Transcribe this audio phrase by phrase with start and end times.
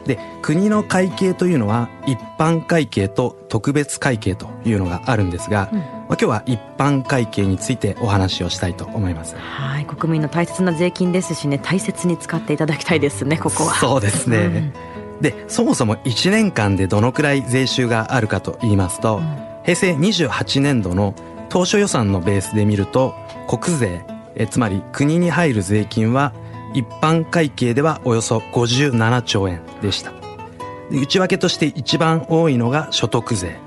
[0.08, 5.80] で国の会計というのは一般会計と特別会計というのがあるんですが、うん。
[5.80, 9.36] まあ、今日は一般会計についてお話をしたいと思います。
[9.36, 13.76] はい国民の大切な税金ですしね大切に使っていただきたいですねここは。
[13.76, 14.74] そうですね、
[15.22, 19.48] でそもそも1年間でどのくらい税収があるかと言いますと、うん。
[19.64, 21.14] 平成28年度の
[21.50, 23.14] 当初予算のベースで見ると
[23.48, 24.02] 国税
[24.40, 26.32] えつまり国に入る税金は
[26.74, 30.12] 一般会計ではおよそ57兆円でした。
[30.92, 33.60] で内訳として一番多いのが所得税、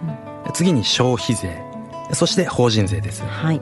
[0.55, 1.63] 次に消費税。
[2.13, 3.61] そして法人税ですはい。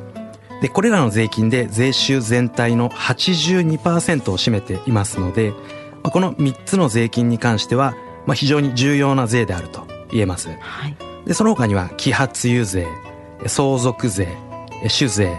[0.62, 5.50] でこれらの税金で税収全体の82%を占めていますので、
[6.03, 7.94] まあこの3つの税金に関しては、
[8.27, 10.48] まあ、非常に重要な税であると言えます。
[10.60, 10.97] はい。
[11.27, 12.87] でその他には揮発油税
[13.47, 14.37] 相続税
[14.88, 15.37] 酒税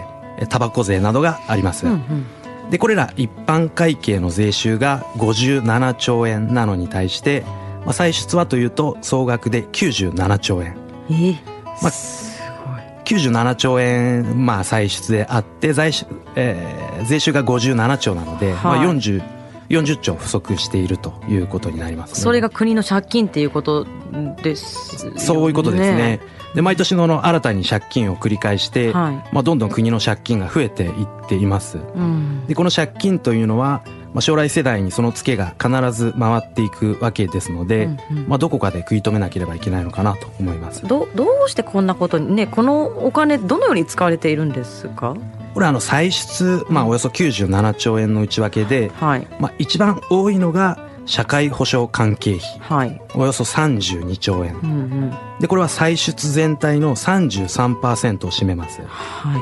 [0.50, 2.26] タバコ税などがあります、うんうん
[2.69, 7.44] でこれら一般会計の税収が57兆円なのに対して、
[7.85, 10.78] まあ、歳出はというと総額で97兆円。
[11.09, 11.35] えー
[11.81, 12.81] まあすごい。
[13.06, 15.74] 97兆円、まあ、歳出であって
[16.35, 18.79] えー税収が57兆なので、はい。
[18.79, 19.24] まあ、40,
[19.69, 23.85] 40兆不足しているということになります、ね、それが国の借金っていうこと
[24.41, 26.19] ですそういうことですね。
[26.56, 29.34] で毎年の新たに借金を繰り返して、はい。
[29.34, 31.78] まあ、どんどん国の借金が増えていっています。
[31.78, 32.47] うん。
[32.47, 33.84] でこの借金というのは、
[34.14, 38.28] まあ、将来世代にそのツケが必ず回っていくわけですので、うんうん。
[38.28, 40.84] まあ、どこかで食い止めなければいけないのかなと思います。
[40.88, 45.16] どどうしてこんなことにねこのお金どのように使われているんですか？
[45.53, 49.28] これはあの歳出、まあ、およそ97兆円の内訳で、はい。
[49.40, 52.59] まあ、一番多いのが社会保障関係費。
[52.59, 53.02] はい。
[53.16, 54.56] およそ32兆円。
[54.56, 55.14] うんうん。
[55.40, 58.81] でこれは歳出全体の33%を占めます。
[58.88, 59.38] は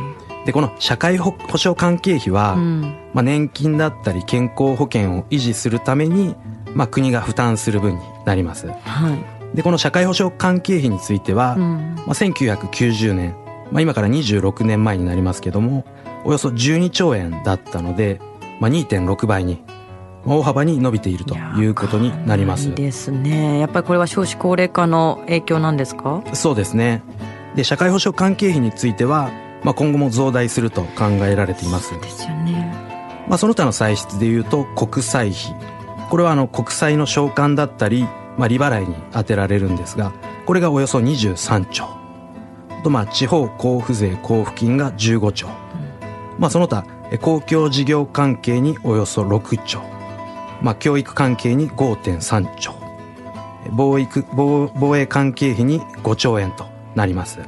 [0.48, 2.82] でこの社会保保障関係費は、いうん。
[3.14, 6.36] まあ、年金だったり健康保険を維持するために、
[6.74, 8.68] まあ、国が負担する分になります。
[8.68, 8.74] は
[9.54, 9.56] い。
[9.56, 11.96] でこの社会保障関係費については、うん。
[11.98, 13.36] まあ、1990年、
[13.72, 15.86] まあ、今から26年前になりますけども
[16.24, 18.22] およそ12兆円だったので、
[18.62, 19.62] まあ、2.6倍に
[20.26, 22.70] 大幅に伸びているということになります。
[22.70, 23.60] いいですね。
[23.60, 26.22] やっぱりこれは少子高齢化の影響なんですか？
[26.34, 27.02] そうですね。
[27.56, 29.32] で社会保障関係費については、
[29.64, 31.90] まあ、今後も増大すると考えられています。
[31.90, 32.88] そうですよね。
[33.28, 35.56] まあ、その他の歳出でいうと国債費。
[36.10, 38.08] これはあの国債の償還だったり、
[38.38, 40.14] まあ、利払いに充てられるんですが
[40.46, 41.90] これがおよそ23兆。
[42.84, 45.48] とまあ地方交付税交付金が15兆、
[46.38, 49.82] まあ、その他え公共事業関係におよそ6兆、
[50.62, 52.76] まあ、教育関係に5.3兆。
[53.74, 56.66] 防衛関係費に5兆円と
[56.96, 57.40] なります。
[57.40, 57.46] は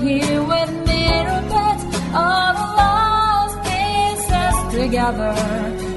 [0.00, 5.89] here with mirror pets, all the lost pieces together.